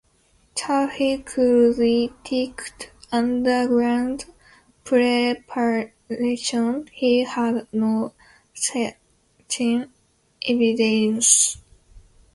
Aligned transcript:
Though 0.67 0.87
he 0.87 1.19
could 1.19 1.75
detect 1.75 2.89
underground 3.11 4.25
preparations, 4.83 5.91
he 6.91 7.23
had 7.23 7.67
no 7.71 8.11
certain 8.55 9.93
evidence. 10.41 11.57